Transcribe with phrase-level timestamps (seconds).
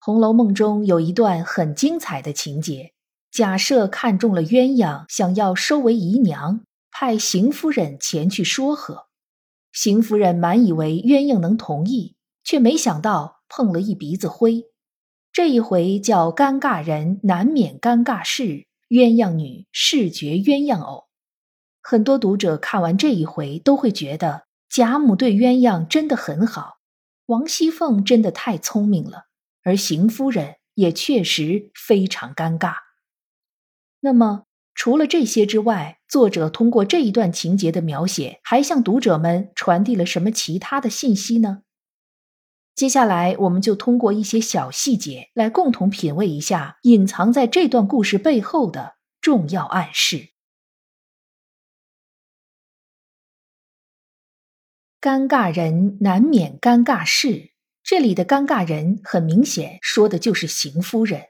[0.00, 2.92] 红楼梦》中有一段很精彩的情节：
[3.32, 9.06] 贾赦看中了鸳鸯，想要收为姨娘，派邢夫人前去说和。
[9.72, 14.64] 邢夫人满以为鸳鸯能同意，却没想到碰了一鼻子灰。
[15.32, 21.04] 这一回叫尴尬人难免尴尬事，鸳鸯女视觉鸳鸯偶。
[21.82, 26.78] 很多读者看完这一回都会觉得贾母对鸳鸯真的很好，
[27.26, 29.27] 王熙凤真的太聪明了。
[29.62, 32.74] 而邢夫人也确实非常尴尬。
[34.00, 41.62] 那么，除了这些之外，作者通过这一段情节的描写，还向读者们传递了什么其他的信息呢？
[42.74, 50.28] 接下来，我们就通过一些小细节来共同品味一下隐藏在这段故事背后的重要暗示。
[55.00, 57.50] 尴尬人难免尴尬事。
[57.90, 61.28] 这里的尴尬人很明显说的就是邢夫人。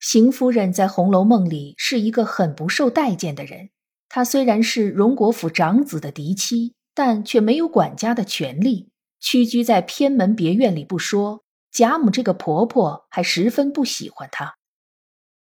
[0.00, 3.68] 邢夫人在《红楼梦》里是一个很不受待见的人。
[4.08, 8.88] 她虽然是荣国府长子的嫡妻，但却没有管家的权利，
[9.20, 14.54] 屈居在偏门别院里不说，贾母这个婆婆还十分不喜欢她。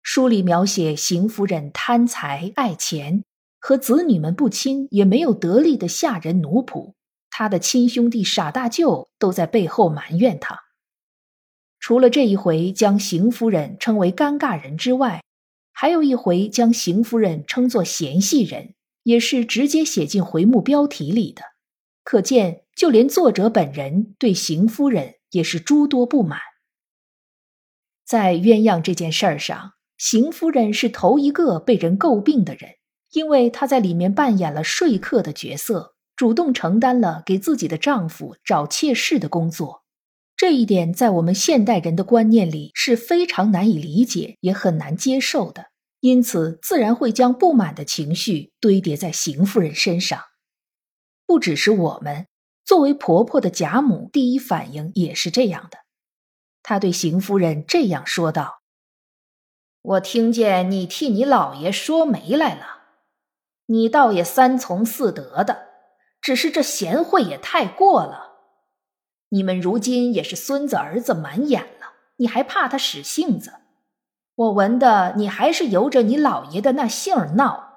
[0.03, 3.25] 书里描写邢夫人贪财爱钱，
[3.61, 6.95] 和子女们不亲，也没有得力的下人奴仆。
[7.35, 10.61] 他的亲兄弟傻大舅都在背后埋怨他。
[11.81, 15.25] 除了这一回将邢夫人称为尴尬人之外，
[15.73, 21.43] 还有一回将邢夫人称作嫌隙人，也是直接写进回目标题里的。
[22.05, 26.39] 可见，就连作者本人对邢夫人也是诸多不满。
[28.05, 32.73] 在鸳鸯这件事儿上，邢夫人是头一个被人诟病的人，
[33.13, 35.92] 因为她在里面扮演了说客的角色。
[36.23, 39.83] 主动承担了给自己的丈夫找妾室的工作，
[40.37, 45.71] 这一点在我们现代人的观念里是非常难以理解，也很难接受的。
[45.99, 50.23] 因此，自然会将不满的情绪堆叠在邢夫人身上。
[51.27, 52.29] 不只是我们，
[52.65, 55.79] 作为婆婆的贾母，第一反应也是这样的。
[56.63, 58.61] 她对邢夫人这样说道
[59.83, 62.83] ：“我听见你替你老爷说媒来了，
[63.67, 65.71] 你倒也三从四德的。”
[66.23, 68.39] 只是这贤惠也太过了，
[69.31, 73.53] 你们如今也是孙子儿子满眼了，你还怕他使性子？
[74.37, 77.71] 我闻的你还是由着你老爷的那性儿闹。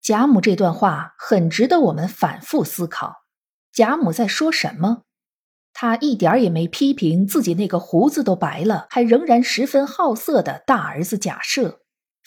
[0.00, 3.24] 贾母这段话很值得我们反复思考。
[3.70, 5.02] 贾母在说什么？
[5.74, 11.80] 她一点也没批评自己那个胡子都白了，还仍然十分好色的大儿子贾赦。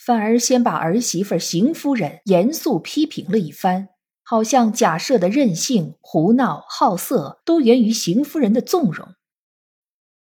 [0.04, 3.90] 反而先把儿媳妇邢夫人严肃批评了一番，
[4.24, 9.14] 好像贾赦的任性、胡闹、好色都源于邢夫人的纵容。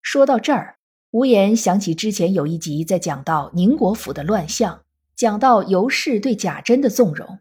[0.01, 0.79] 说到这儿，
[1.11, 4.81] 无言想起之前有一集在讲到宁国府的乱象，
[5.15, 7.39] 讲到尤氏对贾珍的纵容，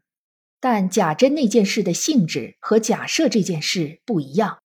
[0.61, 4.59] 但贾珍那件事的性质和贾赦这件事不一样。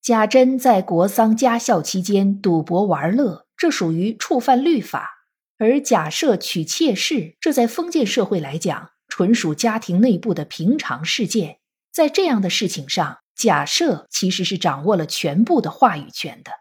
[0.00, 5.17] 贾珍在国丧家孝期间赌博玩乐，这属于触犯律法。
[5.58, 11.58] 而假设娶妾室，这在封建社会来讲，纯属家庭内部的平常事件。
[11.90, 16.52] 在这样的事情上，假设其实是掌握了全部的话语权的。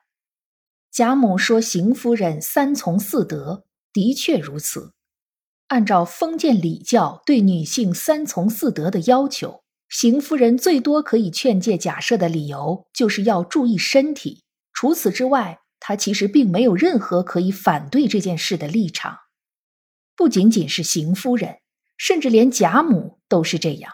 [0.92, 4.94] 贾母说：“邢夫人三从四德，的确如此。
[5.68, 14.44] 按照封建礼教对女性三从四德的要求，邢夫人最多可以劝诫假设的理由，就是要注意身体。
[14.74, 19.20] 除此之外。”他其实并没有任何可以反对这件事的立场，
[20.18, 21.60] 不仅仅是邢夫人，
[21.96, 23.94] 甚至连贾母都是这样。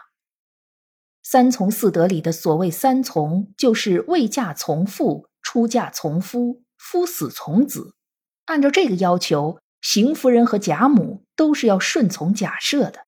[1.22, 7.94] 三从四德里的所谓三从，就是未嫁从父，出嫁从夫，夫死从子。
[8.46, 13.06] 按照这个要求，邢夫人和贾母都是要顺从贾赦的。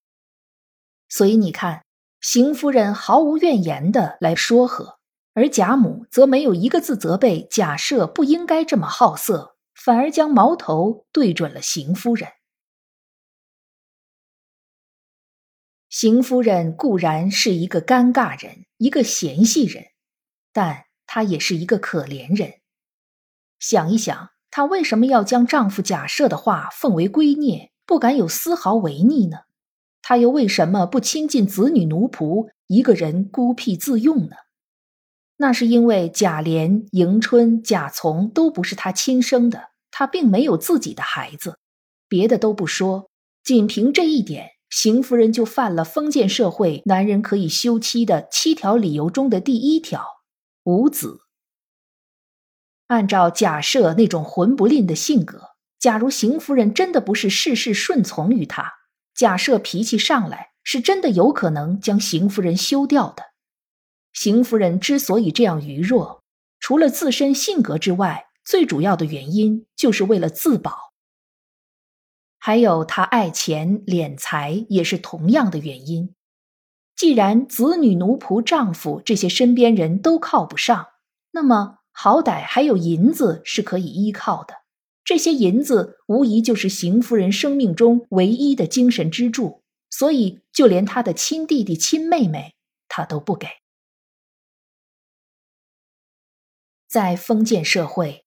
[1.09, 1.85] 所以你看，
[2.21, 4.96] 邢夫人毫无怨言的来说和。
[5.37, 12.31] 而贾母则没有一个字责备贾赦不应该这么好色，反而将矛头对准了邢夫人。
[15.91, 19.89] 邢夫人固然是一个尴尬人，一个嫌隙人，
[20.55, 22.55] 但她也是一个可怜人。
[23.59, 29.41] 想一想，她为什么要将丈夫贾赦的话奉为圭臬，不敢有丝毫违逆呢？
[30.01, 34.37] 她又为什么不亲近子女奴仆，一个人孤僻自用呢？
[35.39, 41.59] 那是因为贾琏、迎春、贾从都不是他亲生的，他并没有自己的孩子。
[42.09, 43.11] 别的都不说，
[43.45, 50.07] 仅凭这一点，邢夫人就犯了封建社会男人可以休妻的七条理由中的第一条：
[50.65, 51.21] 无子。
[52.87, 55.43] 按照假设那种混不吝的性格，
[55.79, 58.73] 假如邢夫人真的不是事事顺从于他，
[59.15, 63.23] 假设脾气上来，是真的有可能将邢夫人休掉的。
[64.17, 66.23] 邢夫人之所以这样愚弱，
[66.59, 70.95] 除了自身性格之外，最主要的原因就是为了自保。
[72.39, 76.15] 还有她爱钱敛财，也是同样的原因。
[76.97, 80.87] 既然子女、奴仆、丈夫这些身边人都靠不上，
[81.33, 84.55] 那么好歹还有银子是可以依靠的。
[85.05, 92.55] 这些银子无疑就是邢夫人生命中唯一的精神支柱，所以就连她的亲弟弟、亲妹妹，
[92.89, 93.47] 她都不给。
[96.89, 98.25] 在封建社会，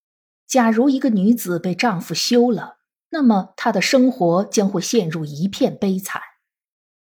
[0.48, 2.80] 假如一个女子被丈夫休了，
[3.10, 6.22] 那么她的生活将会陷入一片悲惨；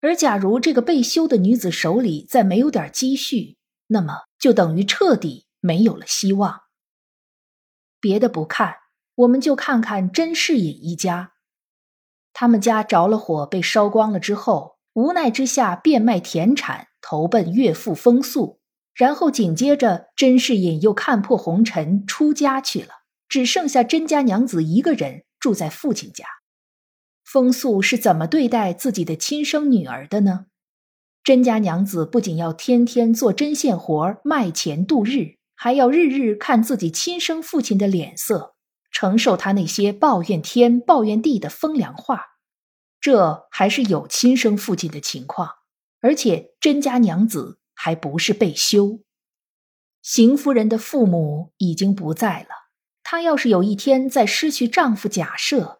[0.02, 3.58] 而假如这个被休的女子手里再没有点积蓄，
[3.88, 6.62] 那么就等于彻底没有了希望。
[8.00, 8.76] 别的不看，
[9.16, 11.34] 我们就看看甄士隐一家，
[12.32, 18.59] 他们家着了火被烧光了之后，无奈之下变卖田产，投奔岳父风宿。
[19.00, 22.90] 然后紧接着，甄士隐又看破红尘，出家去了，
[23.30, 26.26] 只剩下甄家娘子一个人住在父亲家。
[27.24, 30.48] 风素是怎么对待自己的亲生女儿的呢？
[31.24, 38.56] 甄家娘子不仅要天天做针线活卖钱度日，还要日日看自己亲生父亲的脸色，
[38.92, 42.26] 承受他那些抱怨天抱怨地的风凉话。
[43.00, 45.50] 这还是有亲生父亲的情况，
[46.02, 47.59] 而且甄家娘子。
[47.82, 49.00] 还不是被休。
[50.02, 52.50] 邢夫人的父母已经不在了，
[53.04, 55.78] 她要是有一天再失去丈夫贾赦，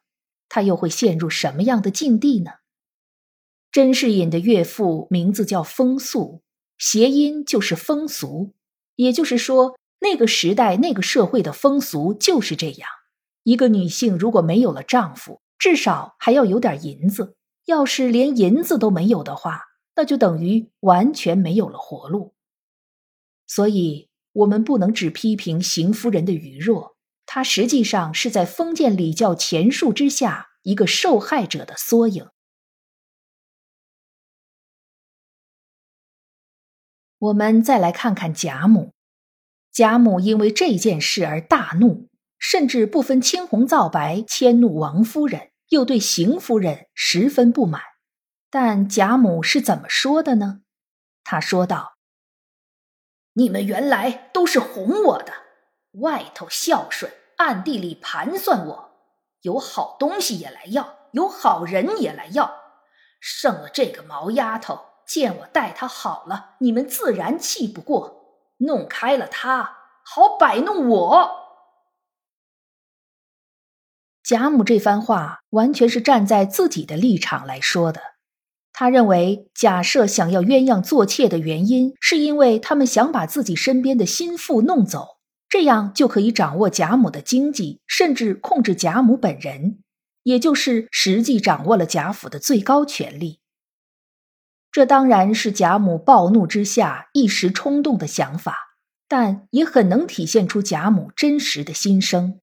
[0.48, 2.52] 她又会陷入什么样的境地呢？
[3.70, 6.42] 甄士隐的岳父名字叫风素，
[6.78, 8.54] 谐音就是风俗，
[8.96, 12.90] 也就是说，那个时代那个社会的风俗就是这样：
[13.44, 17.36] 一个女性如果没有了丈夫，至少还要有点银子；
[17.66, 19.64] 要是连银子都没有的话，
[20.00, 22.34] 那就等于完全没有了活路，
[23.46, 32.30] 所以我们不能只批评邢夫人的愚弱，她实际上是在封建礼教前述之下一个受害者的缩影。
[37.18, 38.94] 我们再来看看贾母，
[39.74, 42.08] 贾母因为这件事而大怒，
[42.38, 47.82] 甚至不分青红皂白迁怒王夫人，又对邢夫人十分不满。
[48.50, 50.62] 但贾母是怎么说的呢？
[51.24, 51.94] 她说道
[53.34, 55.32] ：“你们原来都是哄我的，
[56.02, 58.92] 外头孝顺，暗地里盘算我，
[59.42, 62.52] 有好东西也来要，有好人也来要。
[63.20, 71.36] 剩了这个毛丫头，见我待她好了，你们自然气不过，弄开了她，好摆弄我。”
[74.24, 78.19] 贾母这番话完全是站在自己的立场来说的。
[78.80, 85.18] 他认为，假设想要鸳鸯做妾的原因，是因为他们想把自己身边的心腹弄走，
[85.50, 89.80] 这样就可以掌握贾母的经济，甚至控制贾母本人，
[90.24, 93.42] 也就是实际掌握了贾府的最高权力。
[94.72, 98.78] 这当然是贾母暴怒之下一时冲动的想法，
[99.10, 102.40] 但也很能体现出贾母真实的心声。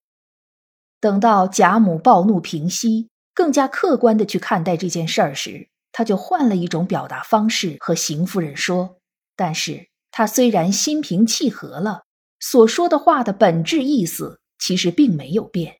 [1.00, 5.70] 等到贾母暴怒平息，更加客观的去看待这件事儿时。
[5.96, 8.98] 他就换了一种表达方式和邢夫人说，
[9.34, 12.02] 但是他虽然心平气和了，
[12.38, 15.78] 所说的话的本质意思其实并没有变。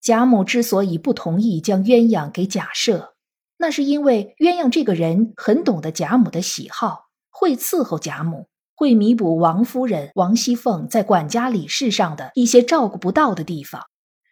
[0.00, 3.14] 贾母之所以不同意将鸳鸯给贾赦，
[3.56, 8.46] 那是因为鸳鸯这个人很懂得贾母的喜好，会伺候贾母，
[8.76, 13.82] 会弥补王夫人王熙凤在管家理事上的一些照顾不到的地方，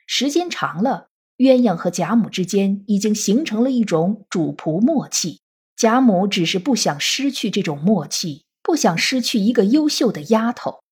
[0.06, 1.08] 时间长了。
[1.42, 5.40] 鸳鸯和贾母之间已经形成了一种主仆默契，
[5.74, 10.82] 贾母只是不想失去这种默契，不想失去一个优秀的丫头。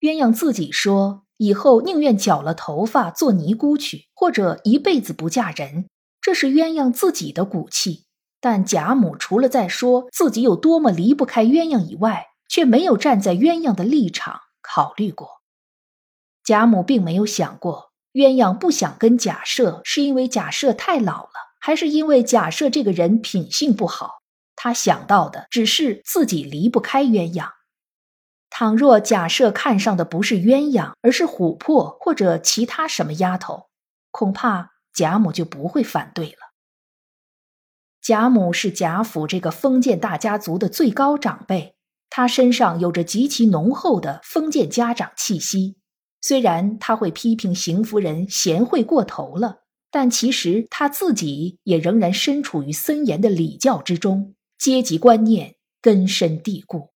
[0.00, 5.88] 鸳鸯自己说，以后宁愿绞了头发做尼姑去，或者一辈子不嫁人，
[6.20, 8.04] 这是鸳鸯自己的骨气。
[8.40, 15.40] 但贾母除了在说自己有多么离不开鸳鸯以外，却没有站在鸳鸯的立场考虑过。
[16.42, 17.87] 贾母并没有想过，
[18.18, 24.14] 鸳鸯不想跟贾赦，是因为贾赦太老了，还是因为贾赦这个人品性不好？
[24.56, 27.52] 他想到的只是自己离不开鸳鸯。
[28.50, 33.68] 倘若贾赦看上的不是鸳鸯，而是琥珀或者其他什么丫头，
[34.10, 36.38] 恐怕贾母就不会反对了。
[38.02, 41.76] 贾母是贾府这个封建大家族的最高长辈，
[42.10, 45.78] 她身上有着极其浓厚的封建家长气息。
[46.20, 56.90] 虽然他会批评邢夫人贤惠过头了，但其实他自己也仍然身处于森严的礼教之中，阶级观念根深蒂固。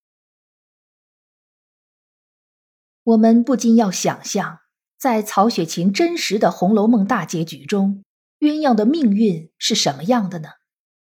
[3.05, 4.59] 我们不禁要想象，
[4.99, 8.05] 在曹雪芹真实的《红楼梦》大结局中，
[8.41, 10.50] 鸳鸯的命运是什么样的呢？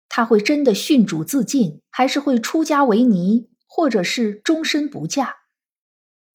[0.09, 5.42] 他会真的殉主自尽，还是会出家为尼，或者是终身不嫁？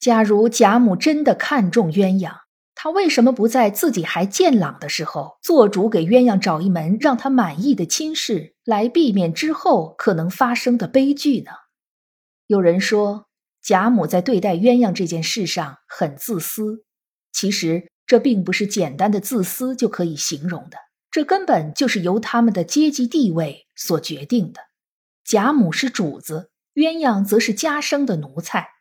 [0.07, 2.31] 假如贾母真的看中鸳鸯，
[2.75, 11.51] 她为什么不在自己还健朗的时候，做主给鸳鸯找一门让她满意的亲事，来避免之后可能发生的悲剧呢？
[12.45, 13.25] 有人说。
[13.61, 16.85] 贾母在对待鸳鸯这件事上很自私，
[17.33, 20.77] 其实这并不是简单的自私就可以形容的，
[21.11, 24.61] 这根本就是由他们的阶级地位所决定的。
[25.25, 28.76] 贾母是主子，鸳鸯则是家生的奴才。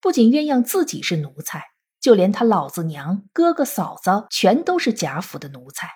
[0.00, 1.62] 不仅鸳鸯自己是奴才，
[2.00, 5.88] 就连他老子娘、哥哥嫂子全都是贾府的奴才。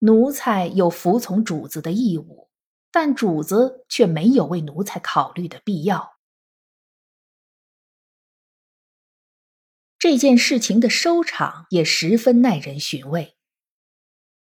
[0.00, 2.50] 奴才有服从主子的义务，
[2.92, 6.16] 但主子却没有为奴才考虑的必要。
[9.98, 13.36] 这件事情的收场也十分耐人寻味。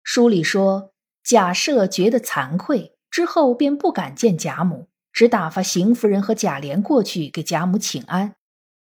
[0.01, 8.35] 书里说，贾赦觉得惭愧，之后便不敢见贾母，只打发邢夫人和贾琏过去给贾母请安。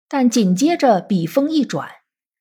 [0.09, 1.89] 但紧接着笔锋一转，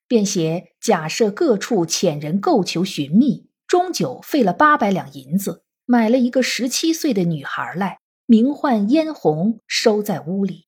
[0.07, 10.67] 便写贾赦各处遣人购求寻觅，终究费了八百两银子，买了一个十七岁的女孩来，名唤嫣红，收在屋里。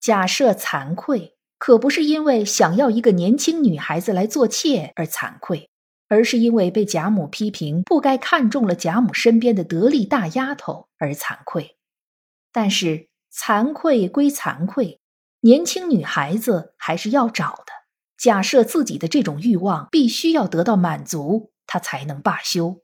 [0.00, 1.36] 贾赦惭愧。
[1.58, 5.68] 可不是因为想要一个年轻女孩子来做妾而惭愧，
[6.10, 11.78] 而是因为被贾母批评不该看中了贾母身边的得力大丫头而惭愧。
[12.50, 15.00] 但是惭愧归惭愧，
[15.42, 17.72] 年轻女孩子还是要找的。
[18.18, 22.82] 假设自己的这种欲望必须要得到满足，他才能罢休。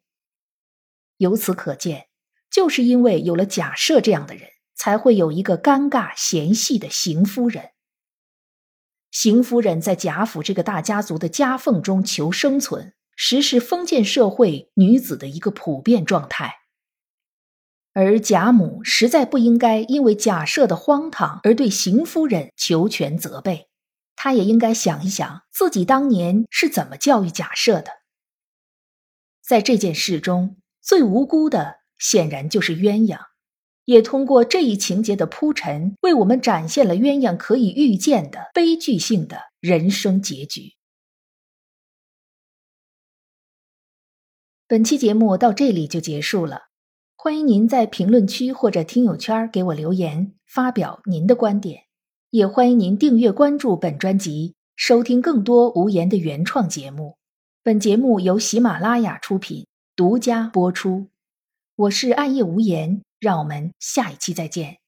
[1.17, 2.07] 由此可见，
[2.49, 7.71] 就是因为有了假设这样的人，才会有一个尴尬嫌隙的邢夫人。
[9.11, 16.55] 邢夫人在贾府这个大家族的夹缝中求生存，实是封建社会女子的一个普遍状态。
[17.93, 23.69] 而贾母实在不应该因为贾赦的荒唐而对邢夫人求全责备，
[24.15, 27.91] 她也应该想一想自己当年是怎么教育贾赦的。
[29.43, 33.19] 在这件事中，最无辜的显然就是鸳鸯。
[33.87, 40.76] 也通过这一情节的铺陈，为我们展现了鸳鸯可以预见的悲剧性的人生结局。
[44.69, 46.63] 本期节目到这里就结束了，
[47.17, 51.85] 欢迎您在评论区或者听友圈给我留言，发表您的观点。
[52.31, 57.17] 也欢迎您订阅关注本专辑，收听更多无言的原创节目。
[57.63, 61.07] 本节目由喜马拉雅出品，独家播出。
[61.77, 63.03] 我是暗夜无言。
[63.19, 64.79] 让我们下一期再见。